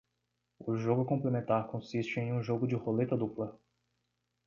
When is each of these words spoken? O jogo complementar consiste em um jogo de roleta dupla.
O 0.59 0.75
jogo 0.75 1.05
complementar 1.05 1.67
consiste 1.67 2.19
em 2.19 2.33
um 2.33 2.41
jogo 2.41 2.65
de 2.67 2.73
roleta 2.73 3.15
dupla. 3.15 3.55